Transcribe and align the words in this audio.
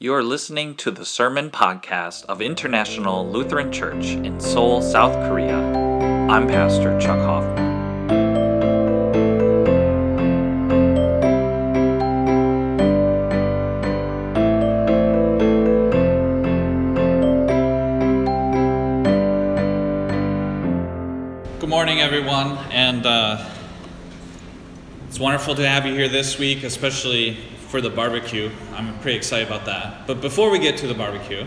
You 0.00 0.14
are 0.14 0.22
listening 0.22 0.76
to 0.76 0.92
the 0.92 1.04
Sermon 1.04 1.50
Podcast 1.50 2.24
of 2.26 2.40
International 2.40 3.28
Lutheran 3.28 3.72
Church 3.72 4.10
in 4.10 4.38
Seoul, 4.38 4.80
South 4.80 5.12
Korea. 5.28 5.56
I'm 5.56 6.46
Pastor 6.46 6.96
Chuck 7.00 7.18
Hoffman. 7.18 7.66
Good 21.58 21.68
morning, 21.68 22.00
everyone, 22.00 22.56
and 22.70 23.04
uh, 23.04 23.44
it's 25.08 25.18
wonderful 25.18 25.56
to 25.56 25.68
have 25.68 25.86
you 25.86 25.94
here 25.94 26.08
this 26.08 26.38
week, 26.38 26.62
especially 26.62 27.36
for 27.68 27.80
the 27.80 27.90
barbecue. 27.90 28.50
I'm 28.74 28.98
pretty 29.00 29.16
excited 29.16 29.46
about 29.46 29.66
that. 29.66 30.06
But 30.06 30.20
before 30.20 30.50
we 30.50 30.58
get 30.58 30.78
to 30.78 30.86
the 30.86 30.94
barbecue, 30.94 31.46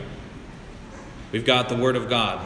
we've 1.31 1.45
got 1.45 1.69
the 1.69 1.75
Word 1.75 1.95
of 1.95 2.09
God, 2.09 2.45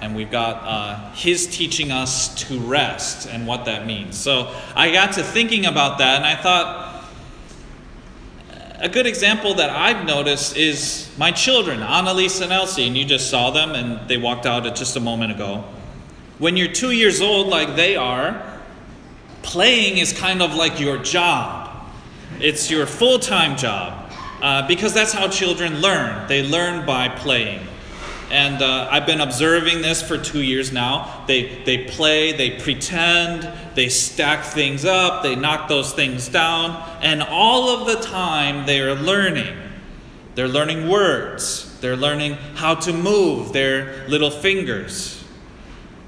and 0.00 0.14
we've 0.14 0.30
got 0.30 0.62
uh, 0.62 1.10
His 1.12 1.46
teaching 1.46 1.90
us 1.90 2.34
to 2.46 2.58
rest 2.60 3.28
and 3.28 3.46
what 3.46 3.64
that 3.64 3.86
means. 3.86 4.18
So 4.18 4.54
I 4.74 4.92
got 4.92 5.14
to 5.14 5.22
thinking 5.22 5.66
about 5.66 5.98
that, 5.98 6.16
and 6.16 6.24
I 6.26 6.36
thought 6.36 6.86
a 8.78 8.88
good 8.90 9.06
example 9.06 9.54
that 9.54 9.70
I've 9.70 10.04
noticed 10.04 10.56
is 10.56 11.10
my 11.16 11.30
children, 11.30 11.82
Annalise 11.82 12.42
and 12.42 12.52
Elsie, 12.52 12.86
and 12.86 12.96
you 12.96 13.06
just 13.06 13.30
saw 13.30 13.50
them, 13.50 13.70
and 13.70 14.06
they 14.08 14.18
walked 14.18 14.44
out 14.44 14.62
just 14.76 14.96
a 14.96 15.00
moment 15.00 15.32
ago. 15.32 15.64
When 16.38 16.56
you're 16.58 16.72
two 16.72 16.90
years 16.90 17.22
old, 17.22 17.46
like 17.46 17.76
they 17.76 17.96
are, 17.96 18.60
playing 19.42 19.96
is 19.96 20.12
kind 20.12 20.42
of 20.42 20.54
like 20.54 20.78
your 20.78 20.98
job. 20.98 21.65
It's 22.40 22.70
your 22.70 22.86
full 22.86 23.18
time 23.18 23.56
job 23.56 24.12
uh, 24.42 24.66
because 24.68 24.92
that's 24.92 25.12
how 25.12 25.28
children 25.28 25.80
learn. 25.80 26.28
They 26.28 26.42
learn 26.42 26.84
by 26.84 27.08
playing. 27.08 27.66
And 28.30 28.60
uh, 28.60 28.88
I've 28.90 29.06
been 29.06 29.20
observing 29.20 29.82
this 29.82 30.02
for 30.02 30.18
two 30.18 30.42
years 30.42 30.72
now. 30.72 31.24
They, 31.28 31.62
they 31.64 31.84
play, 31.84 32.32
they 32.32 32.58
pretend, 32.58 33.48
they 33.74 33.88
stack 33.88 34.44
things 34.44 34.84
up, 34.84 35.22
they 35.22 35.36
knock 35.36 35.68
those 35.68 35.92
things 35.92 36.28
down, 36.28 36.82
and 37.02 37.22
all 37.22 37.68
of 37.68 37.86
the 37.86 38.04
time 38.04 38.66
they 38.66 38.80
are 38.80 38.94
learning. 38.96 39.56
They're 40.34 40.48
learning 40.48 40.88
words, 40.88 41.78
they're 41.80 41.96
learning 41.96 42.34
how 42.56 42.74
to 42.74 42.92
move 42.92 43.52
their 43.52 44.06
little 44.08 44.30
fingers. 44.30 45.24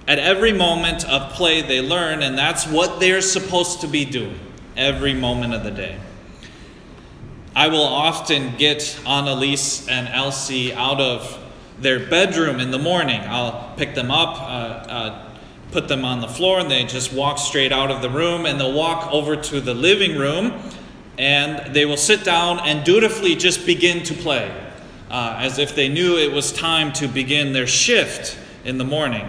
At 0.09 0.19
every 0.19 0.53
moment 0.53 1.09
of 1.09 1.33
play, 1.33 1.63
they 1.63 1.81
learn, 1.81 2.23
and 2.23 2.37
that's 2.37 2.67
what 2.67 2.99
they're 2.99 3.21
supposed 3.21 3.83
to 3.83 3.87
be 3.87 4.05
doing 4.05 4.39
every 4.77 5.15
moment 5.15 5.55
of 5.55 5.63
the 5.63 5.71
day. 5.71 5.99
I 7.59 7.67
will 7.67 7.83
often 7.83 8.57
get 8.57 9.01
Annalise 9.05 9.89
and 9.89 10.07
Elsie 10.07 10.73
out 10.73 11.01
of 11.01 11.37
their 11.81 11.99
bedroom 12.07 12.61
in 12.61 12.71
the 12.71 12.79
morning. 12.79 13.21
I'll 13.25 13.75
pick 13.77 13.97
them 13.97 14.13
up, 14.13 14.41
uh, 14.41 14.45
uh, 14.45 15.33
put 15.73 15.89
them 15.89 16.05
on 16.05 16.21
the 16.21 16.29
floor, 16.29 16.61
and 16.61 16.71
they 16.71 16.85
just 16.85 17.13
walk 17.13 17.37
straight 17.37 17.73
out 17.73 17.91
of 17.91 18.01
the 18.01 18.11
room, 18.11 18.47
and 18.47 18.61
they'll 18.61 18.73
walk 18.73 19.13
over 19.13 19.35
to 19.35 19.61
the 19.61 19.75
living 19.75 20.17
room, 20.17 20.53
and 21.19 21.75
they 21.75 21.85
will 21.85 21.97
sit 21.97 22.23
down 22.23 22.61
and 22.61 22.85
dutifully 22.85 23.35
just 23.35 23.67
begin 23.67 24.05
to 24.05 24.15
play, 24.15 24.49
uh, 25.11 25.35
as 25.41 25.59
if 25.59 25.75
they 25.75 25.89
knew 25.89 26.17
it 26.17 26.31
was 26.31 26.53
time 26.53 26.93
to 26.93 27.09
begin 27.09 27.55
their 27.55 27.67
shift 27.67 28.39
in 28.65 28.79
the 28.79 28.85
morning. 28.85 29.29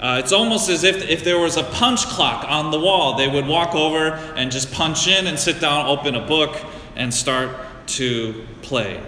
Uh, 0.00 0.18
it's 0.18 0.32
almost 0.32 0.70
as 0.70 0.82
if 0.82 1.06
if 1.10 1.24
there 1.24 1.38
was 1.38 1.58
a 1.58 1.64
punch 1.64 2.06
clock 2.06 2.42
on 2.48 2.70
the 2.70 2.80
wall, 2.80 3.18
they 3.18 3.28
would 3.28 3.46
walk 3.46 3.74
over 3.74 4.12
and 4.34 4.50
just 4.50 4.72
punch 4.72 5.06
in 5.06 5.26
and 5.26 5.38
sit 5.38 5.60
down, 5.60 5.84
open 5.84 6.14
a 6.14 6.26
book, 6.26 6.58
and 7.00 7.12
start 7.12 7.56
to 7.86 8.46
play. 8.62 9.02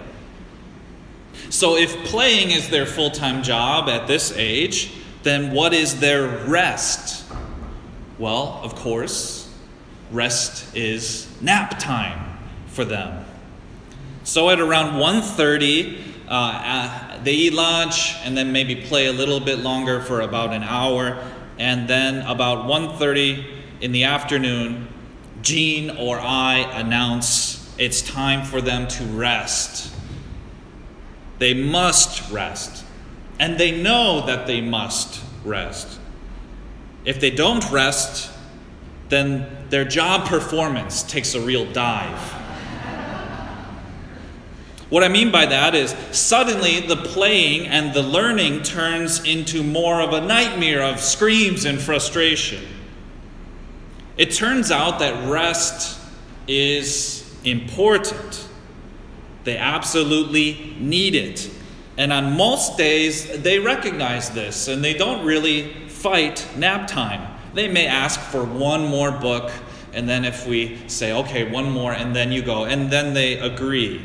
So, 1.49 1.77
if 1.77 1.95
playing 2.05 2.51
is 2.51 2.69
their 2.69 2.85
full 2.85 3.11
time 3.11 3.43
job 3.43 3.87
at 3.87 4.07
this 4.07 4.33
age, 4.35 4.91
then 5.21 5.51
what 5.51 5.73
is 5.73 5.99
their 5.99 6.27
rest? 6.47 7.23
Well, 8.17 8.59
of 8.63 8.75
course, 8.75 9.49
rest 10.11 10.75
is 10.75 11.27
nap 11.41 11.79
time 11.79 12.37
for 12.67 12.83
them. 12.83 13.25
So 14.23 14.49
at 14.49 14.59
around 14.59 14.99
1:30, 14.99 15.97
uh, 16.27 17.23
they 17.23 17.33
eat 17.33 17.53
lunch 17.53 18.15
and 18.23 18.35
then 18.35 18.51
maybe 18.51 18.75
play 18.75 19.05
a 19.05 19.13
little 19.13 19.39
bit 19.39 19.59
longer 19.59 20.01
for 20.01 20.21
about 20.21 20.53
an 20.53 20.63
hour 20.63 21.23
and 21.59 21.87
then 21.87 22.25
about 22.25 22.65
1.30 22.65 23.45
in 23.81 23.91
the 23.91 24.05
afternoon 24.05 24.87
jean 25.41 25.89
or 25.97 26.19
i 26.19 26.59
announce 26.73 27.62
it's 27.83 28.01
time 28.01 28.45
for 28.45 28.61
them 28.61 28.87
to 28.87 29.03
rest. 29.03 29.93
They 31.39 31.53
must 31.53 32.31
rest. 32.31 32.85
And 33.39 33.57
they 33.57 33.81
know 33.81 34.25
that 34.25 34.47
they 34.47 34.61
must 34.61 35.21
rest. 35.43 35.99
If 37.03 37.19
they 37.19 37.31
don't 37.31 37.69
rest 37.71 38.33
then 39.13 39.45
their 39.69 39.85
job 39.85 40.27
performance 40.27 41.03
takes 41.03 41.35
a 41.35 41.41
real 41.41 41.71
dive. 41.71 42.19
What 44.89 45.03
I 45.03 45.07
mean 45.07 45.31
by 45.31 45.47
that 45.47 45.73
is 45.73 45.95
suddenly 46.11 46.79
the 46.81 46.97
playing 46.97 47.67
and 47.67 47.93
the 47.93 48.03
learning 48.03 48.61
turns 48.61 49.23
into 49.23 49.63
more 49.63 50.01
of 50.01 50.13
a 50.13 50.21
nightmare 50.21 50.83
of 50.83 50.99
screams 50.99 51.65
and 51.65 51.79
frustration. 51.79 52.63
It 54.17 54.31
turns 54.31 54.69
out 54.69 54.99
that 54.99 55.29
rest 55.29 55.99
is 56.47 57.22
important. 57.45 58.47
They 59.43 59.57
absolutely 59.57 60.75
need 60.79 61.15
it. 61.15 61.49
And 61.97 62.11
on 62.11 62.35
most 62.37 62.77
days, 62.77 63.41
they 63.43 63.59
recognize 63.59 64.31
this 64.31 64.67
and 64.67 64.83
they 64.83 64.93
don't 64.93 65.25
really 65.25 65.73
fight 65.87 66.47
nap 66.57 66.87
time. 66.87 67.29
They 67.53 67.67
may 67.67 67.85
ask 67.85 68.19
for 68.19 68.43
one 68.43 68.87
more 68.87 69.11
book, 69.11 69.51
and 69.93 70.09
then 70.09 70.25
if 70.25 70.47
we 70.47 70.79
say, 70.87 71.13
okay, 71.13 71.49
one 71.49 71.69
more, 71.69 71.93
and 71.93 72.15
then 72.15 72.31
you 72.31 72.41
go, 72.41 72.65
and 72.65 72.89
then 72.89 73.13
they 73.13 73.37
agree. 73.37 74.03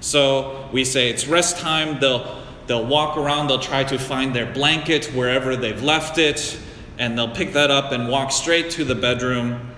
So 0.00 0.68
we 0.70 0.84
say 0.84 1.08
it's 1.08 1.26
rest 1.26 1.56
time. 1.56 1.98
They'll, 1.98 2.42
they'll 2.66 2.86
walk 2.86 3.16
around, 3.16 3.46
they'll 3.46 3.58
try 3.58 3.84
to 3.84 3.98
find 3.98 4.34
their 4.34 4.52
blanket 4.52 5.06
wherever 5.14 5.56
they've 5.56 5.82
left 5.82 6.18
it, 6.18 6.58
and 6.98 7.16
they'll 7.16 7.34
pick 7.34 7.54
that 7.54 7.70
up 7.70 7.90
and 7.92 8.08
walk 8.08 8.32
straight 8.32 8.70
to 8.72 8.84
the 8.84 8.94
bedroom. 8.94 9.69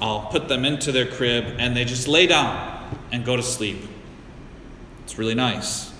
I'll 0.00 0.26
put 0.26 0.48
them 0.48 0.64
into 0.64 0.92
their 0.92 1.06
crib, 1.06 1.56
and 1.58 1.76
they 1.76 1.84
just 1.84 2.08
lay 2.08 2.26
down 2.26 2.96
and 3.12 3.24
go 3.24 3.36
to 3.36 3.42
sleep. 3.42 3.78
It's 5.04 5.18
really 5.18 5.34
nice. 5.34 5.92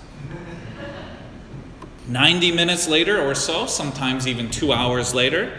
90 2.07 2.51
minutes 2.51 2.87
later 2.87 3.21
or 3.21 3.33
so, 3.33 3.65
sometimes 3.65 4.27
even 4.27 4.49
two 4.49 4.73
hours 4.73 5.13
later, 5.13 5.57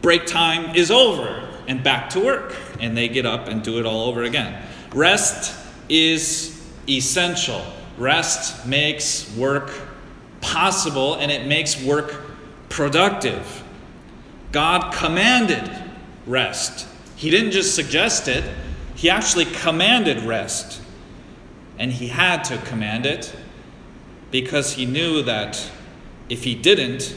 break 0.00 0.26
time 0.26 0.76
is 0.76 0.90
over 0.90 1.48
and 1.66 1.82
back 1.82 2.10
to 2.10 2.20
work. 2.20 2.54
And 2.78 2.96
they 2.96 3.08
get 3.08 3.26
up 3.26 3.48
and 3.48 3.62
do 3.62 3.78
it 3.78 3.86
all 3.86 4.08
over 4.08 4.22
again. 4.22 4.62
Rest 4.94 5.56
is 5.88 6.62
essential. 6.88 7.62
Rest 7.98 8.66
makes 8.66 9.34
work 9.36 9.72
possible 10.40 11.14
and 11.14 11.32
it 11.32 11.46
makes 11.46 11.82
work 11.82 12.14
productive. 12.68 13.64
God 14.52 14.92
commanded 14.94 15.68
rest. 16.26 16.86
He 17.16 17.30
didn't 17.30 17.52
just 17.52 17.74
suggest 17.74 18.28
it, 18.28 18.44
He 18.94 19.10
actually 19.10 19.46
commanded 19.46 20.22
rest. 20.22 20.82
And 21.78 21.92
He 21.92 22.08
had 22.08 22.44
to 22.44 22.58
command 22.58 23.06
it 23.06 23.34
because 24.30 24.74
He 24.74 24.86
knew 24.86 25.22
that 25.22 25.70
if 26.28 26.44
He 26.44 26.54
didn't, 26.54 27.16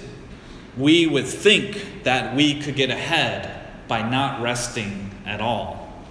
we 0.77 1.05
would 1.05 1.27
think 1.27 2.03
that 2.03 2.35
we 2.35 2.59
could 2.61 2.75
get 2.75 2.89
ahead 2.89 3.67
by 3.87 4.07
not 4.07 4.41
resting 4.41 5.11
at 5.25 5.41
all. 5.41 6.03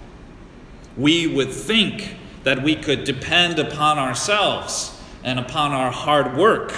We 0.95 1.27
would 1.27 1.51
think 1.51 2.15
that 2.43 2.61
we 2.61 2.75
could 2.75 3.03
depend 3.03 3.57
upon 3.57 3.97
ourselves 3.97 5.01
and 5.23 5.39
upon 5.39 5.71
our 5.71 5.91
hard 5.91 6.37
work. 6.37 6.73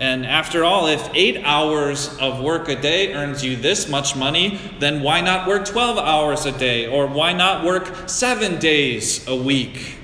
And 0.00 0.24
after 0.24 0.64
all, 0.64 0.86
if 0.86 1.10
eight 1.12 1.42
hours 1.44 2.16
of 2.18 2.40
work 2.40 2.70
a 2.70 2.80
day 2.80 3.12
earns 3.12 3.44
you 3.44 3.54
this 3.54 3.86
much 3.86 4.16
money, 4.16 4.58
then 4.78 5.02
why 5.02 5.20
not 5.20 5.46
work 5.46 5.66
12 5.66 5.98
hours 5.98 6.46
a 6.46 6.52
day? 6.52 6.86
Or 6.86 7.06
why 7.06 7.34
not 7.34 7.66
work 7.66 8.08
seven 8.08 8.58
days 8.58 9.28
a 9.28 9.36
week? 9.36 9.98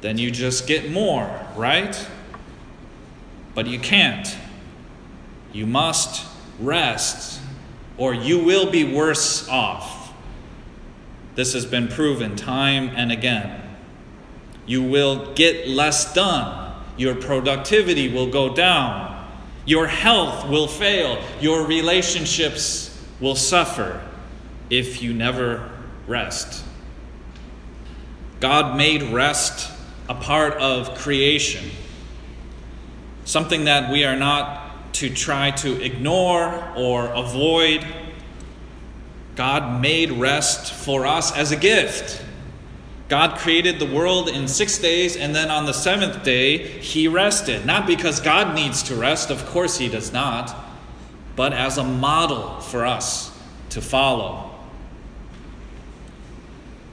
Then 0.00 0.18
you 0.18 0.32
just 0.32 0.66
get 0.66 0.90
more, 0.90 1.40
right? 1.54 2.08
But 3.54 3.68
you 3.68 3.78
can't. 3.78 4.36
You 5.52 5.66
must 5.66 6.26
rest, 6.58 7.40
or 7.96 8.12
you 8.12 8.44
will 8.44 8.72
be 8.72 8.92
worse 8.92 9.48
off. 9.48 10.12
This 11.36 11.52
has 11.52 11.64
been 11.64 11.86
proven 11.86 12.34
time 12.34 12.90
and 12.96 13.12
again. 13.12 13.62
You 14.66 14.82
will 14.82 15.32
get 15.34 15.68
less 15.68 16.12
done. 16.12 16.65
Your 16.96 17.14
productivity 17.14 18.12
will 18.12 18.30
go 18.30 18.54
down. 18.54 19.12
Your 19.64 19.86
health 19.86 20.48
will 20.48 20.68
fail. 20.68 21.22
Your 21.40 21.66
relationships 21.66 22.96
will 23.20 23.36
suffer 23.36 24.00
if 24.70 25.02
you 25.02 25.12
never 25.12 25.70
rest. 26.06 26.64
God 28.40 28.76
made 28.76 29.02
rest 29.02 29.72
a 30.08 30.14
part 30.14 30.54
of 30.54 30.96
creation, 30.98 31.70
something 33.24 33.64
that 33.64 33.90
we 33.90 34.04
are 34.04 34.16
not 34.16 34.92
to 34.94 35.10
try 35.10 35.50
to 35.50 35.82
ignore 35.82 36.72
or 36.76 37.06
avoid. 37.06 37.84
God 39.34 39.80
made 39.80 40.12
rest 40.12 40.72
for 40.72 41.06
us 41.06 41.36
as 41.36 41.50
a 41.52 41.56
gift. 41.56 42.22
God 43.08 43.38
created 43.38 43.78
the 43.78 43.86
world 43.86 44.28
in 44.28 44.48
six 44.48 44.78
days, 44.78 45.16
and 45.16 45.34
then 45.34 45.50
on 45.50 45.64
the 45.64 45.72
seventh 45.72 46.24
day, 46.24 46.58
He 46.58 47.06
rested. 47.06 47.64
Not 47.64 47.86
because 47.86 48.20
God 48.20 48.54
needs 48.54 48.82
to 48.84 48.96
rest, 48.96 49.30
of 49.30 49.46
course 49.46 49.78
He 49.78 49.88
does 49.88 50.12
not, 50.12 50.54
but 51.36 51.52
as 51.52 51.78
a 51.78 51.84
model 51.84 52.60
for 52.60 52.84
us 52.84 53.36
to 53.70 53.80
follow. 53.80 54.50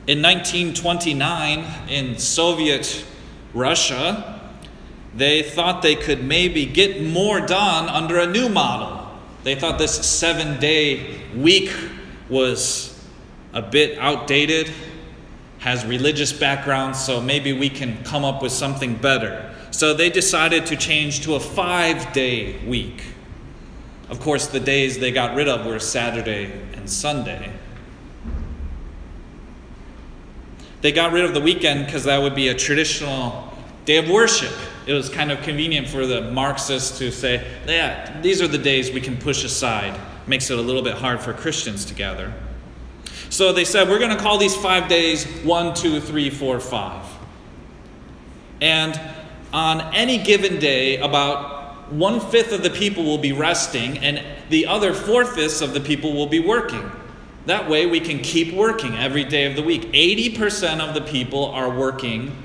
In 0.06 0.22
1929, 0.22 1.66
in 1.90 2.20
Soviet 2.20 3.06
Russia, 3.54 4.42
they 5.16 5.42
thought 5.42 5.82
they 5.82 5.96
could 5.96 6.24
maybe 6.24 6.66
get 6.66 7.02
more 7.02 7.40
done 7.40 7.88
under 7.90 8.20
a 8.20 8.28
new 8.28 8.50
model. 8.50 9.08
They 9.44 9.56
thought 9.56 9.80
this 9.80 9.94
seven 10.06 10.60
day 10.60 11.22
week 11.36 11.72
was 12.30 12.90
a 13.54 13.62
bit 13.62 13.98
outdated 13.98 14.72
has 15.64 15.86
religious 15.86 16.34
background, 16.34 16.94
so 16.94 17.22
maybe 17.22 17.54
we 17.54 17.70
can 17.70 18.04
come 18.04 18.26
up 18.26 18.42
with 18.42 18.52
something 18.52 18.96
better. 18.96 19.50
So 19.72 19.94
they 19.94 20.10
decided 20.10 20.66
to 20.66 20.76
change 20.76 21.22
to 21.22 21.36
a 21.36 21.40
five 21.40 22.12
day 22.12 22.60
week. 22.68 23.02
Of 24.10 24.20
course, 24.20 24.48
the 24.48 24.60
days 24.60 25.00
they 25.00 25.14
got 25.14 25.38
rid 25.38 25.48
of 25.48 25.66
were 25.66 25.80
Saturday 25.80 26.52
and 26.74 26.90
Sunday. 26.90 27.50
They 30.82 30.92
got 30.92 31.14
rid 31.14 31.24
of 31.24 31.34
the 31.34 31.40
weekend 31.40 31.86
because 31.86 32.04
that 32.04 32.22
would 32.22 32.36
be 32.36 32.50
a 32.50 32.54
traditional 32.54 33.54
day 33.86 33.96
of 33.96 34.10
worship. 34.10 34.52
It 34.86 34.92
was 34.92 35.08
kind 35.08 35.32
of 35.32 35.42
convenient 35.44 35.88
for 35.88 36.06
the 36.06 36.30
Marxists 36.30 36.98
to 36.98 37.10
say, 37.10 37.42
yeah, 37.66 38.20
these 38.20 38.42
are 38.42 38.50
the 38.50 38.58
days 38.58 38.92
we 38.92 39.00
can 39.00 39.16
push 39.16 39.46
aside. 39.46 39.98
Makes 40.28 40.50
it 40.50 40.60
a 40.60 40.62
little 40.62 40.82
bit 40.82 40.96
hard 40.96 41.22
for 41.22 41.32
Christians 41.32 41.86
to 41.86 41.94
gather. 41.94 42.34
So 43.34 43.52
they 43.52 43.66
said, 43.66 43.90
we're 43.90 43.98
going 43.98 44.16
to 44.16 44.22
call 44.22 44.38
these 44.38 44.56
five 44.56 44.88
days 44.88 45.26
one, 45.44 45.74
two, 45.74 46.00
three, 46.00 46.30
four, 46.30 46.60
five. 46.60 47.04
And 48.62 49.02
on 49.52 49.82
any 49.96 50.20
given 50.20 50.60
day, 50.60 50.98
about 50.98 51.92
one 51.92 52.20
fifth 52.20 52.52
of 52.52 52.62
the 52.62 52.70
people 52.70 53.04
will 53.04 53.18
be 53.18 53.32
resting, 53.32 53.98
and 53.98 54.24
the 54.52 54.68
other 54.68 54.94
four 54.94 55.26
fifths 55.26 55.62
of 55.62 55.74
the 55.74 55.80
people 55.80 56.14
will 56.14 56.28
be 56.28 56.40
working. 56.40 56.92
That 57.48 57.68
way, 57.68 57.88
we 57.88 58.00
can 58.00 58.20
keep 58.20 58.54
working 58.54 58.94
every 58.94 59.24
day 59.24 59.46
of 59.46 59.56
the 59.56 59.64
week. 59.64 59.92
80% 59.94 60.80
of 60.80 60.94
the 60.94 61.02
people 61.02 61.46
are 61.46 61.76
working 61.76 62.38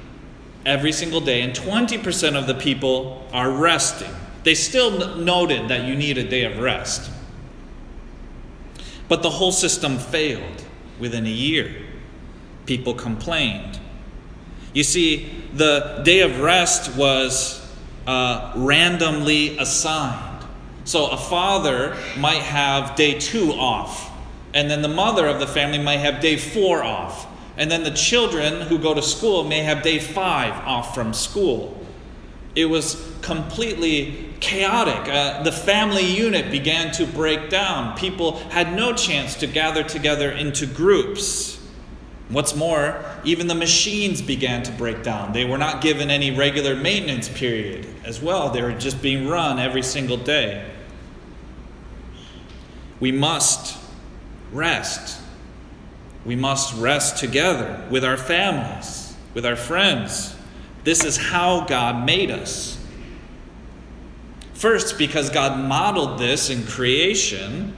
every 0.65 0.93
single 0.93 1.21
day, 1.21 1.43
and 1.43 1.53
20% 1.53 2.35
of 2.35 2.47
the 2.47 2.55
people 2.55 3.29
are 3.35 3.51
resting. 3.51 4.11
They 4.43 4.55
still 4.55 5.17
noted 5.17 5.69
that 5.69 5.87
you 5.87 5.95
need 5.95 6.17
a 6.17 6.27
day 6.27 6.45
of 6.45 6.59
rest. 6.61 7.11
But 9.07 9.23
the 9.23 9.29
whole 9.29 9.53
system 9.53 9.99
failed 9.99 10.65
within 11.01 11.27
a 11.27 11.31
year. 11.31 11.75
People 12.67 12.95
complained. 12.95 13.79
You 14.73 14.85
see, 14.85 15.31
the 15.55 16.03
day 16.05 16.21
of 16.21 16.41
rest 16.41 16.97
was 16.97 17.67
uh, 18.07 18.53
randomly 18.57 19.59
assigned. 19.59 20.47
So 20.85 21.09
a 21.09 21.17
father 21.17 21.97
might 22.17 22.43
have 22.43 22.97
day 22.97 23.19
two 23.19 23.53
off, 23.53 24.11
and 24.55 24.71
then 24.71 24.81
the 24.81 24.89
mother 24.89 25.27
of 25.27 25.41
the 25.41 25.47
family 25.47 25.79
might 25.79 25.99
have 25.99 26.21
day 26.21 26.37
four 26.37 26.83
off. 26.83 27.27
And 27.59 27.71
then 27.71 27.83
the 27.83 27.91
children 27.91 28.63
who 28.63 28.79
go 28.79 28.95
to 28.95 29.03
school 29.03 29.45
may 29.45 29.59
have 29.61 29.83
day 29.83 29.99
five 29.99 30.55
off 30.67 30.95
from 30.95 31.13
school. 31.13 31.79
It 32.55 32.67
was 32.67 33.17
completely 33.23 34.31
chaotic. 34.41 35.13
Uh, 35.13 35.43
the 35.43 35.53
family 35.53 36.05
unit 36.05 36.51
began 36.51 36.93
to 36.93 37.07
break 37.07 37.51
down. 37.51 37.97
People 37.97 38.39
had 38.51 38.75
no 38.75 38.93
chance 38.93 39.37
to 39.37 39.47
gather 39.47 39.83
together 39.83 40.31
into 40.31 40.67
groups. 40.67 41.59
What's 42.29 42.55
more, 42.55 43.05
even 43.25 43.47
the 43.47 43.55
machines 43.55 44.21
began 44.21 44.63
to 44.65 44.73
break 44.73 45.03
down. 45.03 45.33
They 45.33 45.45
were 45.45 45.57
not 45.57 45.81
given 45.81 46.11
any 46.11 46.31
regular 46.31 46.77
maintenance 46.77 47.29
period 47.29 47.87
as 48.05 48.23
well, 48.23 48.51
they 48.51 48.63
were 48.63 48.73
just 48.73 49.03
being 49.03 49.29
run 49.29 49.59
every 49.59 49.83
single 49.83 50.17
day. 50.17 50.65
We 53.01 53.13
must 53.13 53.79
rest. 54.51 55.21
We 56.25 56.35
must 56.35 56.75
rest 56.77 57.19
together 57.19 57.87
with 57.91 58.05
our 58.05 58.17
families, 58.17 59.15
with 59.35 59.47
our 59.47 59.57
friends. 59.57 60.35
This 60.85 61.05
is 61.05 61.17
how 61.17 61.65
God 61.65 62.07
made 62.07 62.31
us. 62.31 62.79
First, 64.55 64.99
because 64.99 65.31
God 65.31 65.59
modeled 65.59 66.19
this 66.19 66.51
in 66.51 66.67
creation, 66.67 67.77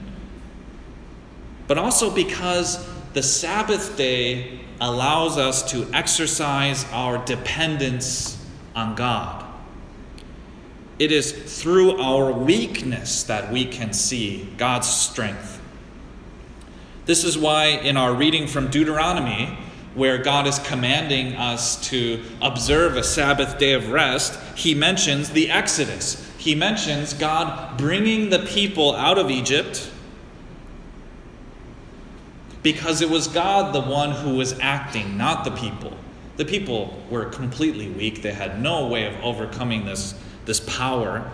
but 1.67 1.77
also 1.77 2.09
because 2.13 2.87
the 3.13 3.21
Sabbath 3.21 3.95
day 3.97 4.61
allows 4.79 5.37
us 5.37 5.71
to 5.71 5.87
exercise 5.93 6.85
our 6.91 7.23
dependence 7.25 8.43
on 8.75 8.95
God. 8.95 9.45
It 10.97 11.11
is 11.11 11.31
through 11.31 11.99
our 11.99 12.31
weakness 12.31 13.23
that 13.23 13.51
we 13.51 13.65
can 13.65 13.93
see 13.93 14.47
God's 14.57 14.87
strength. 14.87 15.61
This 17.05 17.23
is 17.23 17.37
why, 17.37 17.65
in 17.65 17.97
our 17.97 18.13
reading 18.13 18.47
from 18.47 18.69
Deuteronomy, 18.69 19.57
where 19.93 20.17
God 20.17 20.47
is 20.47 20.59
commanding 20.59 21.35
us 21.35 21.89
to 21.89 22.23
observe 22.41 22.95
a 22.95 23.03
Sabbath 23.03 23.57
day 23.57 23.73
of 23.73 23.89
rest, 23.89 24.39
he 24.55 24.73
mentions 24.73 25.31
the 25.31 25.49
Exodus 25.49 26.27
he 26.41 26.55
mentions 26.55 27.13
God 27.13 27.77
bringing 27.77 28.31
the 28.31 28.39
people 28.39 28.95
out 28.95 29.19
of 29.19 29.29
Egypt 29.29 29.91
because 32.63 33.01
it 33.01 33.11
was 33.11 33.27
God 33.27 33.75
the 33.75 33.81
one 33.81 34.09
who 34.09 34.37
was 34.37 34.57
acting, 34.59 35.17
not 35.17 35.43
the 35.43 35.51
people. 35.51 35.95
The 36.37 36.45
people 36.45 36.99
were 37.11 37.25
completely 37.25 37.89
weak. 37.89 38.23
They 38.23 38.33
had 38.33 38.59
no 38.59 38.87
way 38.87 39.05
of 39.05 39.23
overcoming 39.23 39.85
this, 39.85 40.15
this 40.45 40.59
power. 40.61 41.29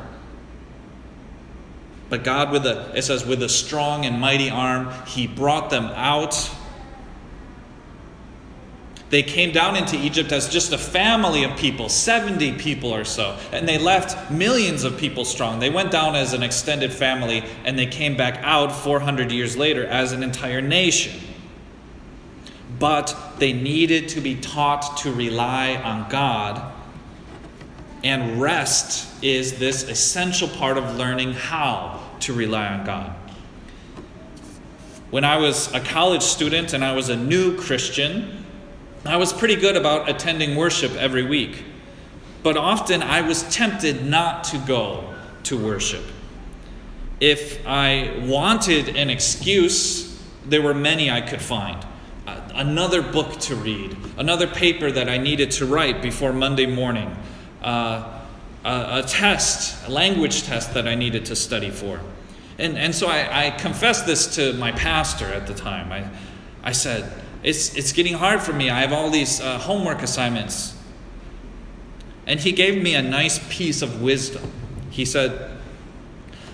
But 2.10 2.26
God, 2.26 2.52
with 2.52 2.66
a, 2.66 2.92
it 2.94 3.04
says, 3.04 3.26
with 3.26 3.42
a 3.42 3.50
strong 3.50 4.06
and 4.06 4.20
mighty 4.20 4.50
arm, 4.50 4.92
He 5.06 5.26
brought 5.26 5.70
them 5.70 5.86
out 5.86 6.54
they 9.10 9.24
came 9.24 9.52
down 9.54 9.78
into 9.78 9.96
Egypt 9.96 10.32
as 10.34 10.50
just 10.50 10.74
a 10.74 10.78
family 10.78 11.44
of 11.44 11.58
people, 11.58 11.88
70 11.88 12.54
people 12.54 12.94
or 12.94 13.06
so, 13.06 13.38
and 13.54 13.68
they 13.68 13.78
left 13.78 14.30
millions 14.30 14.84
of 14.84 14.98
people 14.98 15.24
strong. 15.24 15.60
They 15.60 15.70
went 15.70 15.92
down 15.92 16.16
as 16.16 16.34
an 16.34 16.44
extended 16.44 16.92
family, 16.92 17.44
and 17.64 17.80
they 17.80 17.86
came 17.86 18.18
back 18.18 18.40
out 18.44 18.72
400 18.72 19.32
years 19.32 19.56
later 19.56 19.86
as 19.86 20.12
an 20.12 20.24
entire 20.24 20.62
nation. 20.62 21.22
But 22.80 23.16
they 23.40 23.54
needed 23.54 24.10
to 24.10 24.22
be 24.22 24.36
taught 24.36 24.98
to 24.98 25.14
rely 25.14 25.76
on 25.76 26.10
God, 26.10 26.74
and 28.04 28.42
rest 28.42 29.08
is 29.24 29.58
this 29.58 29.84
essential 29.84 30.50
part 30.50 30.78
of 30.78 30.98
learning 30.98 31.34
how 31.34 32.02
to 32.22 32.34
rely 32.34 32.68
on 32.68 32.86
God. 32.86 33.14
When 35.12 35.24
I 35.24 35.38
was 35.38 35.74
a 35.74 35.80
college 35.80 36.22
student 36.22 36.74
and 36.74 36.84
I 36.84 36.94
was 36.94 37.08
a 37.08 37.16
new 37.16 37.58
Christian, 37.58 38.44
I 39.08 39.18
was 39.18 39.32
pretty 39.32 39.56
good 39.56 39.78
about 39.78 40.10
attending 40.10 40.56
worship 40.56 40.92
every 40.96 41.24
week, 41.24 41.64
but 42.44 42.58
often 42.58 43.02
I 43.02 43.22
was 43.22 43.44
tempted 43.44 44.06
not 44.06 44.44
to 44.46 44.58
go 44.60 45.16
to 45.44 45.58
worship. 45.58 46.04
If 47.20 47.66
I 47.66 48.22
wanted 48.28 48.96
an 48.96 49.10
excuse, 49.10 50.22
there 50.46 50.62
were 50.62 50.74
many 50.74 51.10
I 51.10 51.22
could 51.22 51.42
find. 51.42 51.86
Another 52.54 53.02
book 53.02 53.40
to 53.42 53.56
read, 53.56 53.96
another 54.18 54.48
paper 54.48 54.92
that 54.92 55.08
I 55.08 55.18
needed 55.18 55.52
to 55.52 55.66
write 55.66 56.02
before 56.02 56.34
Monday 56.34 56.66
morning, 56.66 57.16
uh, 57.62 58.20
a, 58.66 59.00
a, 59.00 59.04
test, 59.08 59.88
a 59.88 59.92
language 59.92 60.44
test 60.44 60.74
that 60.74 60.88
I 60.88 60.96
needed 60.96 61.26
to 61.28 61.36
study 61.36 61.70
for. 61.70 62.02
And, 62.58 62.78
and 62.78 62.94
so 62.94 63.08
I, 63.08 63.48
I 63.48 63.52
confessed 63.52 64.06
this 64.06 64.36
to 64.36 64.54
my 64.54 64.72
pastor 64.72 65.26
at 65.28 65.48
the 65.48 65.54
time. 65.54 65.92
I, 65.92 66.10
I 66.64 66.72
said, 66.72 67.10
it's, 67.44 67.76
it's 67.76 67.92
getting 67.92 68.14
hard 68.14 68.42
for 68.42 68.54
me. 68.54 68.70
I 68.70 68.82
have 68.82 68.94
all 68.94 69.10
these 69.10 69.40
uh, 69.40 69.58
homework 69.60 70.02
assignments. 70.02 70.76
And 72.26 72.40
he 72.40 72.52
gave 72.52 72.82
me 72.82 72.96
a 72.96 73.02
nice 73.02 73.40
piece 73.50 73.82
of 73.82 74.02
wisdom. 74.02 74.52
He 74.90 75.06
said, 75.06 75.58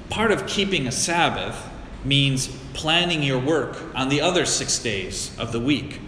Part 0.10 0.32
of 0.32 0.46
keeping 0.46 0.88
a 0.88 0.92
Sabbath 0.92 1.70
means 2.06 2.48
planning 2.74 3.24
your 3.24 3.40
work 3.40 3.82
on 3.96 4.10
the 4.10 4.22
other 4.22 4.46
six 4.46 4.78
days 4.78 5.36
of 5.40 5.52
the 5.52 5.60
week 5.60 6.00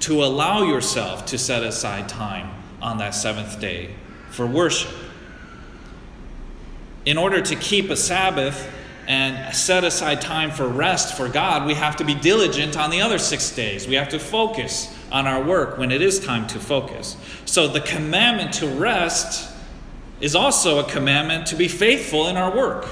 to 0.00 0.24
allow 0.24 0.62
yourself 0.62 1.26
to 1.26 1.36
set 1.36 1.62
aside 1.62 2.08
time 2.08 2.50
on 2.80 2.98
that 2.98 3.14
seventh 3.14 3.60
day 3.60 3.90
for 4.30 4.46
worship. 4.46 4.90
In 7.04 7.18
order 7.18 7.42
to 7.42 7.56
keep 7.56 7.90
a 7.90 7.96
Sabbath 7.96 8.72
and 9.10 9.52
set 9.52 9.82
aside 9.82 10.20
time 10.20 10.52
for 10.52 10.68
rest 10.68 11.16
for 11.16 11.28
God, 11.28 11.66
we 11.66 11.74
have 11.74 11.96
to 11.96 12.04
be 12.04 12.14
diligent 12.14 12.76
on 12.76 12.90
the 12.90 13.00
other 13.00 13.18
six 13.18 13.50
days. 13.50 13.88
We 13.88 13.96
have 13.96 14.10
to 14.10 14.20
focus 14.20 14.88
on 15.10 15.26
our 15.26 15.42
work 15.42 15.78
when 15.78 15.90
it 15.90 16.00
is 16.00 16.20
time 16.20 16.46
to 16.46 16.60
focus. 16.60 17.16
So 17.44 17.66
the 17.66 17.80
commandment 17.80 18.52
to 18.54 18.68
rest 18.68 19.52
is 20.20 20.36
also 20.36 20.78
a 20.78 20.88
commandment 20.88 21.48
to 21.48 21.56
be 21.56 21.66
faithful 21.66 22.28
in 22.28 22.36
our 22.36 22.56
work. 22.56 22.86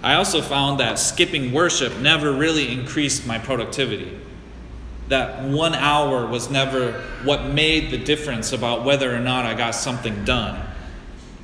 I 0.00 0.14
also 0.14 0.40
found 0.40 0.78
that 0.78 0.96
skipping 0.96 1.52
worship 1.52 1.98
never 1.98 2.32
really 2.32 2.70
increased 2.70 3.26
my 3.26 3.36
productivity. 3.36 4.16
That 5.08 5.42
one 5.42 5.74
hour 5.74 6.24
was 6.24 6.50
never 6.50 6.92
what 7.24 7.46
made 7.46 7.90
the 7.90 7.98
difference 7.98 8.52
about 8.52 8.84
whether 8.84 9.12
or 9.12 9.18
not 9.18 9.44
I 9.44 9.54
got 9.54 9.74
something 9.74 10.24
done. 10.24 10.68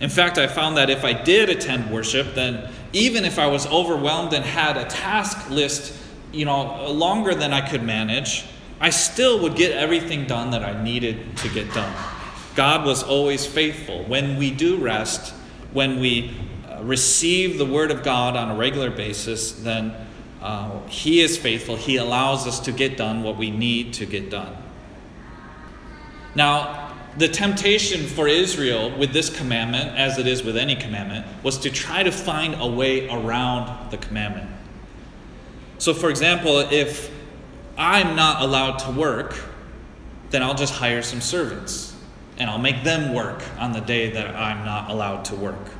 In 0.00 0.10
fact, 0.10 0.38
I 0.38 0.46
found 0.46 0.76
that 0.76 0.90
if 0.90 1.04
I 1.04 1.12
did 1.12 1.48
attend 1.48 1.90
worship, 1.90 2.34
then 2.34 2.70
even 2.92 3.24
if 3.24 3.38
I 3.38 3.48
was 3.48 3.66
overwhelmed 3.66 4.32
and 4.32 4.44
had 4.44 4.76
a 4.76 4.84
task 4.84 5.50
list, 5.50 5.94
you 6.32 6.44
know, 6.44 6.90
longer 6.90 7.34
than 7.34 7.52
I 7.52 7.68
could 7.68 7.82
manage, 7.82 8.44
I 8.80 8.90
still 8.90 9.40
would 9.40 9.56
get 9.56 9.72
everything 9.72 10.26
done 10.26 10.52
that 10.52 10.62
I 10.62 10.82
needed 10.82 11.36
to 11.38 11.48
get 11.48 11.72
done. 11.74 11.92
God 12.54 12.84
was 12.84 13.02
always 13.02 13.44
faithful. 13.44 14.04
When 14.04 14.36
we 14.36 14.50
do 14.50 14.76
rest, 14.76 15.34
when 15.72 15.98
we 16.00 16.34
uh, 16.68 16.82
receive 16.82 17.58
the 17.58 17.66
Word 17.66 17.90
of 17.90 18.02
God 18.04 18.36
on 18.36 18.50
a 18.50 18.56
regular 18.56 18.90
basis, 18.90 19.52
then 19.52 19.94
uh, 20.40 20.80
He 20.86 21.20
is 21.20 21.36
faithful. 21.36 21.76
He 21.76 21.96
allows 21.96 22.46
us 22.46 22.60
to 22.60 22.72
get 22.72 22.96
done 22.96 23.22
what 23.24 23.36
we 23.36 23.50
need 23.50 23.94
to 23.94 24.06
get 24.06 24.30
done. 24.30 24.56
Now, 26.34 26.87
the 27.18 27.28
temptation 27.28 28.06
for 28.06 28.28
Israel 28.28 28.96
with 28.96 29.12
this 29.12 29.28
commandment, 29.28 29.96
as 29.96 30.18
it 30.18 30.26
is 30.26 30.42
with 30.42 30.56
any 30.56 30.76
commandment, 30.76 31.26
was 31.42 31.58
to 31.58 31.70
try 31.70 32.02
to 32.02 32.12
find 32.12 32.54
a 32.60 32.66
way 32.66 33.08
around 33.08 33.90
the 33.90 33.96
commandment. 33.96 34.48
So, 35.78 35.94
for 35.94 36.10
example, 36.10 36.58
if 36.58 37.10
I'm 37.76 38.16
not 38.16 38.42
allowed 38.42 38.78
to 38.80 38.92
work, 38.92 39.36
then 40.30 40.42
I'll 40.42 40.54
just 40.54 40.74
hire 40.74 41.02
some 41.02 41.20
servants 41.20 41.94
and 42.38 42.48
I'll 42.48 42.58
make 42.58 42.84
them 42.84 43.14
work 43.14 43.42
on 43.58 43.72
the 43.72 43.80
day 43.80 44.10
that 44.10 44.34
I'm 44.36 44.64
not 44.64 44.90
allowed 44.90 45.24
to 45.26 45.34
work. 45.34 45.72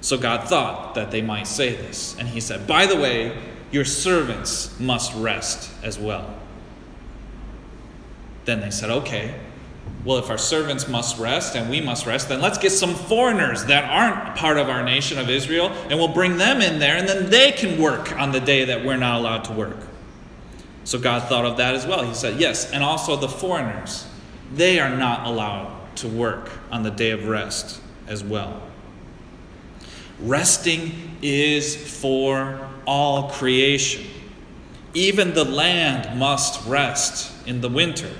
So 0.00 0.16
God 0.16 0.48
thought 0.48 0.94
that 0.94 1.10
they 1.10 1.22
might 1.22 1.46
say 1.46 1.74
this. 1.74 2.16
And 2.18 2.28
he 2.28 2.40
said, 2.40 2.66
By 2.66 2.86
the 2.86 2.96
way, 2.96 3.36
your 3.70 3.84
servants 3.84 4.78
must 4.80 5.14
rest 5.14 5.70
as 5.82 5.98
well. 5.98 6.34
Then 8.44 8.60
they 8.60 8.70
said, 8.70 8.90
Okay, 8.90 9.34
well, 10.04 10.16
if 10.16 10.30
our 10.30 10.38
servants 10.38 10.88
must 10.88 11.18
rest 11.18 11.56
and 11.56 11.68
we 11.68 11.80
must 11.80 12.06
rest, 12.06 12.28
then 12.28 12.40
let's 12.40 12.56
get 12.56 12.70
some 12.70 12.94
foreigners 12.94 13.66
that 13.66 13.84
aren't 13.84 14.36
part 14.36 14.56
of 14.56 14.70
our 14.70 14.82
nation 14.82 15.18
of 15.18 15.28
Israel 15.28 15.68
and 15.90 15.98
we'll 15.98 16.08
bring 16.08 16.38
them 16.38 16.62
in 16.62 16.78
there 16.78 16.96
and 16.96 17.06
then 17.06 17.28
they 17.28 17.52
can 17.52 17.80
work 17.80 18.16
on 18.18 18.32
the 18.32 18.40
day 18.40 18.64
that 18.64 18.84
we're 18.84 18.96
not 18.96 19.20
allowed 19.20 19.44
to 19.44 19.52
work. 19.52 19.76
So 20.84 20.98
God 20.98 21.28
thought 21.28 21.44
of 21.44 21.58
that 21.58 21.74
as 21.74 21.86
well. 21.86 22.02
He 22.02 22.14
said, 22.14 22.40
Yes, 22.40 22.70
and 22.72 22.82
also 22.82 23.16
the 23.16 23.28
foreigners, 23.28 24.06
they 24.54 24.80
are 24.80 24.96
not 24.96 25.26
allowed 25.26 25.96
to 25.96 26.08
work 26.08 26.50
on 26.70 26.82
the 26.82 26.90
day 26.90 27.10
of 27.10 27.28
rest 27.28 27.80
as 28.06 28.24
well. 28.24 28.62
Resting 30.20 31.18
is 31.22 31.76
for 32.00 32.68
all 32.86 33.30
creation. 33.30 34.06
Even 34.94 35.34
the 35.34 35.44
land 35.44 36.18
must 36.18 36.66
rest 36.66 37.32
in 37.46 37.60
the 37.60 37.68
winter. 37.68 38.10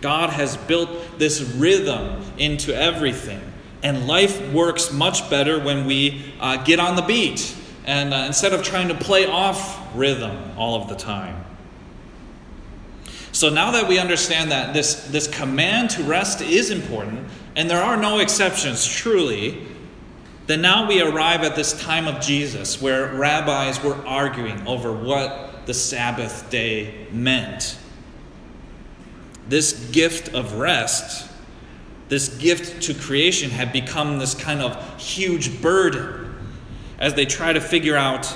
God 0.00 0.30
has 0.30 0.56
built 0.56 1.18
this 1.18 1.40
rhythm 1.40 2.22
into 2.38 2.74
everything. 2.74 3.40
And 3.82 4.06
life 4.06 4.52
works 4.52 4.92
much 4.92 5.28
better 5.30 5.58
when 5.58 5.86
we 5.86 6.34
uh, 6.40 6.62
get 6.64 6.80
on 6.80 6.96
the 6.96 7.02
beat 7.02 7.56
and 7.84 8.12
uh, 8.12 8.24
instead 8.26 8.52
of 8.52 8.62
trying 8.62 8.88
to 8.88 8.94
play 8.94 9.26
off 9.26 9.78
rhythm 9.94 10.36
all 10.56 10.80
of 10.80 10.88
the 10.88 10.94
time. 10.94 11.44
So 13.32 13.48
now 13.48 13.70
that 13.70 13.88
we 13.88 13.98
understand 13.98 14.50
that 14.50 14.74
this, 14.74 15.06
this 15.06 15.26
command 15.26 15.90
to 15.90 16.02
rest 16.02 16.42
is 16.42 16.70
important, 16.70 17.26
and 17.56 17.70
there 17.70 17.82
are 17.82 17.96
no 17.96 18.18
exceptions 18.18 18.84
truly, 18.84 19.66
then 20.46 20.60
now 20.60 20.88
we 20.88 21.00
arrive 21.00 21.42
at 21.42 21.54
this 21.54 21.80
time 21.80 22.08
of 22.08 22.20
Jesus 22.20 22.82
where 22.82 23.14
rabbis 23.14 23.82
were 23.82 23.94
arguing 24.06 24.66
over 24.66 24.92
what 24.92 25.64
the 25.66 25.74
Sabbath 25.74 26.50
day 26.50 27.06
meant 27.12 27.78
this 29.50 29.72
gift 29.90 30.32
of 30.32 30.54
rest, 30.54 31.28
this 32.08 32.28
gift 32.38 32.82
to 32.84 32.94
creation, 32.94 33.50
had 33.50 33.72
become 33.72 34.18
this 34.18 34.32
kind 34.32 34.60
of 34.62 35.00
huge 35.00 35.60
burden 35.60 36.34
as 37.00 37.14
they 37.14 37.26
try 37.26 37.52
to 37.52 37.60
figure 37.60 37.96
out 37.96 38.32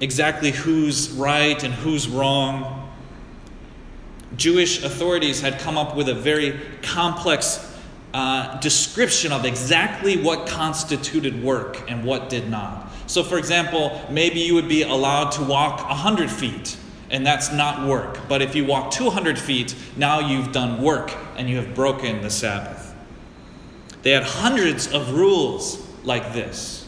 exactly 0.00 0.50
who's 0.50 1.10
right 1.10 1.62
and 1.62 1.74
who's 1.74 2.08
wrong. 2.08 2.90
Jewish 4.36 4.82
authorities 4.82 5.42
had 5.42 5.58
come 5.60 5.76
up 5.76 5.94
with 5.94 6.08
a 6.08 6.14
very 6.14 6.58
complex 6.80 7.76
uh, 8.14 8.58
description 8.60 9.32
of 9.32 9.44
exactly 9.44 10.16
what 10.16 10.48
constituted 10.48 11.42
work 11.42 11.90
and 11.90 12.04
what 12.04 12.30
did 12.30 12.48
not. 12.48 12.90
So, 13.06 13.22
for 13.22 13.36
example, 13.36 14.00
maybe 14.10 14.40
you 14.40 14.54
would 14.54 14.68
be 14.68 14.82
allowed 14.82 15.30
to 15.32 15.42
walk 15.42 15.86
100 15.88 16.30
feet 16.30 16.78
and 17.10 17.26
that's 17.26 17.52
not 17.52 17.86
work. 17.86 18.18
But 18.28 18.42
if 18.42 18.54
you 18.54 18.64
walk 18.64 18.90
200 18.90 19.38
feet, 19.38 19.74
now 19.96 20.20
you've 20.20 20.52
done 20.52 20.82
work 20.82 21.14
and 21.36 21.48
you 21.48 21.56
have 21.56 21.74
broken 21.74 22.20
the 22.20 22.30
Sabbath. 22.30 22.94
They 24.02 24.10
had 24.12 24.22
hundreds 24.22 24.92
of 24.92 25.12
rules 25.12 25.86
like 26.04 26.32
this. 26.32 26.86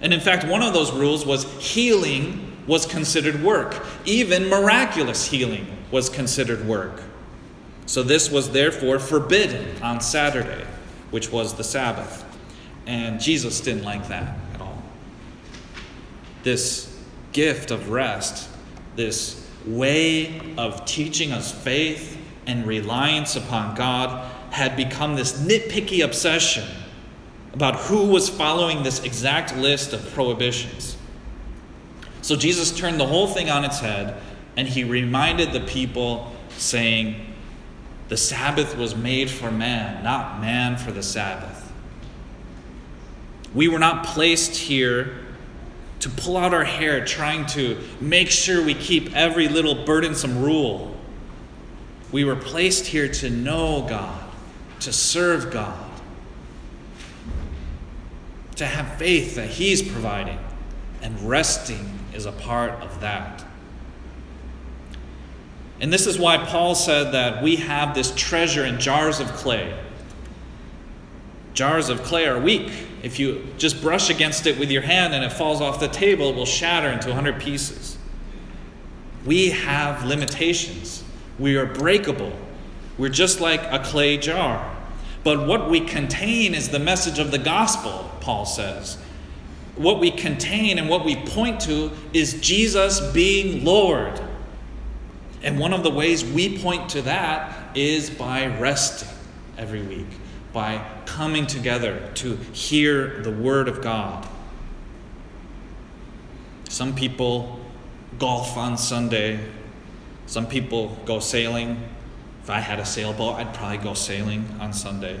And 0.00 0.14
in 0.14 0.20
fact, 0.20 0.44
one 0.44 0.62
of 0.62 0.72
those 0.72 0.92
rules 0.92 1.26
was 1.26 1.44
healing 1.62 2.46
was 2.66 2.86
considered 2.86 3.42
work. 3.42 3.84
Even 4.04 4.48
miraculous 4.48 5.26
healing 5.26 5.66
was 5.90 6.08
considered 6.08 6.66
work. 6.66 7.02
So 7.86 8.02
this 8.02 8.30
was 8.30 8.50
therefore 8.50 8.98
forbidden 8.98 9.82
on 9.82 10.00
Saturday, 10.00 10.64
which 11.10 11.32
was 11.32 11.54
the 11.54 11.64
Sabbath. 11.64 12.24
And 12.86 13.20
Jesus 13.20 13.60
didn't 13.60 13.82
like 13.82 14.06
that 14.08 14.36
at 14.54 14.60
all. 14.60 14.82
This 16.42 16.96
gift 17.32 17.70
of 17.70 17.90
rest, 17.90 18.48
this 18.96 19.39
way 19.66 20.40
of 20.56 20.84
teaching 20.84 21.32
us 21.32 21.52
faith 21.52 22.18
and 22.46 22.66
reliance 22.66 23.36
upon 23.36 23.74
God 23.74 24.30
had 24.50 24.76
become 24.76 25.14
this 25.14 25.40
nitpicky 25.40 26.04
obsession 26.04 26.64
about 27.52 27.76
who 27.76 28.06
was 28.06 28.28
following 28.28 28.82
this 28.82 29.02
exact 29.02 29.56
list 29.56 29.92
of 29.92 30.12
prohibitions. 30.12 30.96
So 32.22 32.36
Jesus 32.36 32.70
turned 32.70 33.00
the 33.00 33.06
whole 33.06 33.26
thing 33.26 33.50
on 33.50 33.64
its 33.64 33.80
head 33.80 34.20
and 34.56 34.68
he 34.68 34.84
reminded 34.84 35.52
the 35.52 35.60
people, 35.60 36.32
saying, 36.56 37.34
The 38.08 38.16
Sabbath 38.16 38.76
was 38.76 38.94
made 38.94 39.30
for 39.30 39.50
man, 39.50 40.02
not 40.04 40.40
man 40.40 40.76
for 40.76 40.92
the 40.92 41.02
Sabbath. 41.02 41.72
We 43.54 43.68
were 43.68 43.78
not 43.78 44.04
placed 44.04 44.56
here 44.56 45.16
to 46.00 46.08
pull 46.08 46.36
out 46.36 46.52
our 46.54 46.64
hair 46.64 47.04
trying 47.04 47.46
to 47.46 47.78
make 48.00 48.30
sure 48.30 48.64
we 48.64 48.74
keep 48.74 49.14
every 49.14 49.48
little 49.48 49.84
burdensome 49.84 50.42
rule. 50.42 50.96
We 52.10 52.24
were 52.24 52.36
placed 52.36 52.86
here 52.86 53.08
to 53.08 53.30
know 53.30 53.86
God, 53.88 54.20
to 54.80 54.92
serve 54.92 55.52
God, 55.52 55.90
to 58.56 58.66
have 58.66 58.98
faith 58.98 59.36
that 59.36 59.48
He's 59.48 59.82
providing, 59.82 60.38
and 61.02 61.20
resting 61.28 61.98
is 62.14 62.26
a 62.26 62.32
part 62.32 62.72
of 62.82 63.00
that. 63.00 63.44
And 65.80 65.92
this 65.92 66.06
is 66.06 66.18
why 66.18 66.38
Paul 66.38 66.74
said 66.74 67.12
that 67.12 67.42
we 67.42 67.56
have 67.56 67.94
this 67.94 68.12
treasure 68.14 68.64
in 68.64 68.80
jars 68.80 69.18
of 69.20 69.28
clay. 69.28 69.78
Jars 71.60 71.90
of 71.90 72.02
clay 72.04 72.26
are 72.26 72.40
weak, 72.40 72.72
if 73.02 73.18
you 73.18 73.46
just 73.58 73.82
brush 73.82 74.08
against 74.08 74.46
it 74.46 74.58
with 74.58 74.70
your 74.70 74.80
hand 74.80 75.12
and 75.12 75.22
it 75.22 75.30
falls 75.30 75.60
off 75.60 75.78
the 75.78 75.88
table, 75.88 76.30
it 76.30 76.34
will 76.34 76.46
shatter 76.46 76.88
into 76.88 77.08
100 77.08 77.38
pieces. 77.38 77.98
We 79.26 79.50
have 79.50 80.02
limitations. 80.06 81.04
We 81.38 81.56
are 81.56 81.66
breakable. 81.66 82.32
We're 82.96 83.10
just 83.10 83.42
like 83.42 83.60
a 83.64 83.78
clay 83.78 84.16
jar. 84.16 84.74
But 85.22 85.46
what 85.46 85.68
we 85.68 85.80
contain 85.80 86.54
is 86.54 86.70
the 86.70 86.78
message 86.78 87.18
of 87.18 87.30
the 87.30 87.36
gospel, 87.36 88.10
Paul 88.20 88.46
says. 88.46 88.96
What 89.76 90.00
we 90.00 90.10
contain 90.10 90.78
and 90.78 90.88
what 90.88 91.04
we 91.04 91.14
point 91.14 91.60
to 91.60 91.90
is 92.14 92.40
Jesus 92.40 93.00
being 93.12 93.66
Lord. 93.66 94.18
And 95.42 95.58
one 95.58 95.74
of 95.74 95.82
the 95.82 95.90
ways 95.90 96.24
we 96.24 96.58
point 96.58 96.88
to 96.92 97.02
that 97.02 97.76
is 97.76 98.08
by 98.08 98.46
resting 98.46 99.10
every 99.58 99.82
week 99.82 100.06
by 100.52 100.84
coming 101.06 101.46
together 101.46 102.10
to 102.14 102.36
hear 102.52 103.20
the 103.22 103.30
Word 103.30 103.68
of 103.68 103.80
God. 103.80 104.26
Some 106.68 106.94
people 106.94 107.60
golf 108.18 108.56
on 108.56 108.76
Sunday, 108.76 109.40
some 110.26 110.46
people 110.46 110.96
go 111.04 111.18
sailing. 111.18 111.82
If 112.42 112.50
I 112.50 112.60
had 112.60 112.78
a 112.78 112.86
sailboat, 112.86 113.34
I'd 113.34 113.54
probably 113.54 113.78
go 113.78 113.94
sailing 113.94 114.44
on 114.60 114.72
Sunday. 114.72 115.20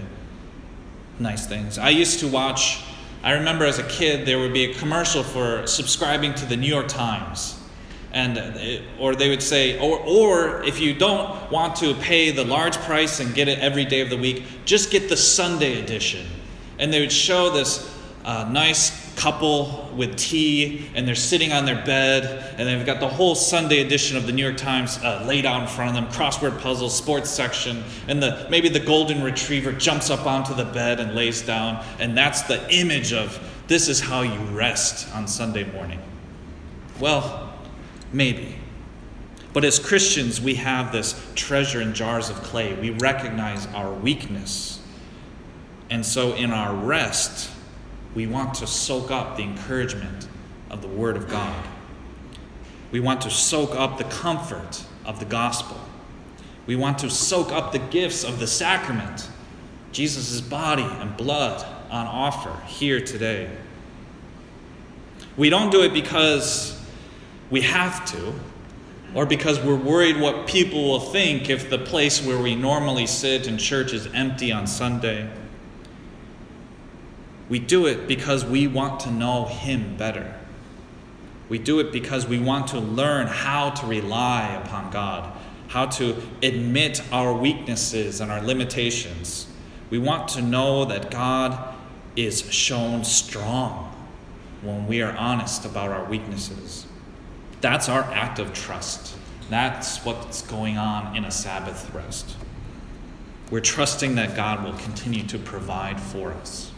Nice 1.18 1.46
things. 1.46 1.78
I 1.78 1.90
used 1.90 2.20
to 2.20 2.28
watch 2.28 2.82
I 3.22 3.32
remember 3.32 3.66
as 3.66 3.78
a 3.78 3.82
kid, 3.82 4.26
there 4.26 4.38
would 4.38 4.54
be 4.54 4.70
a 4.70 4.74
commercial 4.74 5.22
for 5.22 5.66
subscribing 5.66 6.34
to 6.36 6.46
the 6.46 6.56
New 6.56 6.66
York 6.66 6.88
Times. 6.88 7.59
And, 8.12 8.36
it, 8.38 8.82
or 8.98 9.14
they 9.14 9.28
would 9.28 9.42
say, 9.42 9.78
or, 9.78 9.98
or 10.00 10.64
if 10.64 10.80
you 10.80 10.94
don't 10.94 11.50
want 11.50 11.76
to 11.76 11.94
pay 11.94 12.32
the 12.32 12.44
large 12.44 12.76
price 12.78 13.20
and 13.20 13.34
get 13.34 13.46
it 13.46 13.60
every 13.60 13.84
day 13.84 14.00
of 14.00 14.10
the 14.10 14.16
week, 14.16 14.42
just 14.64 14.90
get 14.90 15.08
the 15.08 15.16
Sunday 15.16 15.80
edition. 15.80 16.26
And 16.78 16.92
they 16.92 17.00
would 17.00 17.12
show 17.12 17.50
this 17.50 17.96
uh, 18.24 18.48
nice 18.50 19.14
couple 19.16 19.90
with 19.94 20.16
tea, 20.16 20.90
and 20.94 21.06
they're 21.06 21.14
sitting 21.14 21.52
on 21.52 21.64
their 21.64 21.84
bed, 21.84 22.54
and 22.58 22.66
they've 22.66 22.86
got 22.86 23.00
the 23.00 23.08
whole 23.08 23.34
Sunday 23.34 23.80
edition 23.80 24.16
of 24.16 24.26
the 24.26 24.32
New 24.32 24.42
York 24.42 24.56
Times 24.56 24.98
uh, 24.98 25.24
laid 25.26 25.46
out 25.46 25.62
in 25.62 25.68
front 25.68 25.90
of 25.90 25.94
them, 25.94 26.12
crossword 26.12 26.58
puzzles, 26.60 26.96
sports 26.96 27.28
section, 27.28 27.82
and 28.08 28.22
the 28.22 28.46
maybe 28.50 28.68
the 28.68 28.80
golden 28.80 29.22
retriever 29.22 29.72
jumps 29.72 30.10
up 30.10 30.26
onto 30.26 30.54
the 30.54 30.64
bed 30.64 31.00
and 31.00 31.14
lays 31.14 31.42
down, 31.42 31.84
and 31.98 32.16
that's 32.16 32.42
the 32.42 32.66
image 32.74 33.12
of 33.12 33.38
this 33.66 33.88
is 33.88 34.00
how 34.00 34.22
you 34.22 34.40
rest 34.56 35.14
on 35.14 35.28
Sunday 35.28 35.64
morning. 35.72 36.00
Well, 36.98 37.49
maybe. 38.12 38.56
But 39.52 39.64
as 39.64 39.78
Christians, 39.78 40.40
we 40.40 40.54
have 40.56 40.92
this 40.92 41.20
treasure 41.34 41.80
in 41.80 41.94
jars 41.94 42.30
of 42.30 42.36
clay. 42.42 42.74
We 42.74 42.90
recognize 42.90 43.66
our 43.68 43.92
weakness. 43.92 44.80
And 45.90 46.06
so 46.06 46.34
in 46.34 46.52
our 46.52 46.74
rest, 46.74 47.50
we 48.14 48.26
want 48.26 48.54
to 48.54 48.66
soak 48.66 49.10
up 49.10 49.36
the 49.36 49.42
encouragement 49.42 50.28
of 50.70 50.82
the 50.82 50.88
Word 50.88 51.16
of 51.16 51.28
God. 51.28 51.66
We 52.92 53.00
want 53.00 53.20
to 53.22 53.30
soak 53.30 53.74
up 53.74 53.98
the 53.98 54.04
comfort 54.04 54.84
of 55.04 55.18
the 55.18 55.24
gospel. 55.24 55.80
We 56.66 56.76
want 56.76 56.98
to 57.00 57.10
soak 57.10 57.50
up 57.50 57.72
the 57.72 57.78
gifts 57.78 58.22
of 58.22 58.38
the 58.38 58.46
sacrament, 58.46 59.28
Jesus' 59.90 60.40
body 60.40 60.84
and 60.84 61.16
blood 61.16 61.64
on 61.90 62.06
offer 62.06 62.56
here 62.66 63.00
today. 63.00 63.50
We 65.36 65.50
don't 65.50 65.70
do 65.70 65.82
it 65.82 65.92
because 65.92 66.69
we 67.50 67.62
have 67.62 68.04
to, 68.06 68.32
or 69.14 69.26
because 69.26 69.60
we're 69.60 69.76
worried 69.76 70.20
what 70.20 70.46
people 70.46 70.88
will 70.88 71.00
think 71.00 71.50
if 71.50 71.68
the 71.68 71.78
place 71.78 72.24
where 72.24 72.38
we 72.38 72.54
normally 72.54 73.06
sit 73.06 73.46
in 73.46 73.58
church 73.58 73.92
is 73.92 74.06
empty 74.14 74.52
on 74.52 74.66
Sunday. 74.66 75.28
We 77.48 77.58
do 77.58 77.86
it 77.86 78.06
because 78.06 78.44
we 78.44 78.68
want 78.68 79.00
to 79.00 79.10
know 79.10 79.46
Him 79.46 79.96
better. 79.96 80.36
We 81.48 81.58
do 81.58 81.80
it 81.80 81.90
because 81.90 82.28
we 82.28 82.38
want 82.38 82.68
to 82.68 82.78
learn 82.78 83.26
how 83.26 83.70
to 83.70 83.86
rely 83.86 84.60
upon 84.64 84.92
God, 84.92 85.36
how 85.66 85.86
to 85.86 86.16
admit 86.44 87.02
our 87.10 87.32
weaknesses 87.32 88.20
and 88.20 88.30
our 88.30 88.40
limitations. 88.40 89.48
We 89.90 89.98
want 89.98 90.28
to 90.28 90.42
know 90.42 90.84
that 90.84 91.10
God 91.10 91.74
is 92.14 92.48
shown 92.52 93.02
strong 93.02 93.92
when 94.62 94.86
we 94.86 95.02
are 95.02 95.16
honest 95.16 95.64
about 95.64 95.90
our 95.90 96.04
weaknesses. 96.04 96.86
That's 97.60 97.88
our 97.88 98.02
act 98.02 98.38
of 98.38 98.52
trust. 98.52 99.16
That's 99.50 100.04
what's 100.04 100.42
going 100.42 100.78
on 100.78 101.16
in 101.16 101.24
a 101.24 101.30
Sabbath 101.30 101.92
rest. 101.94 102.36
We're 103.50 103.60
trusting 103.60 104.14
that 104.14 104.36
God 104.36 104.64
will 104.64 104.78
continue 104.78 105.24
to 105.24 105.38
provide 105.38 106.00
for 106.00 106.32
us. 106.32 106.70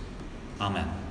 Amen. 0.60 1.01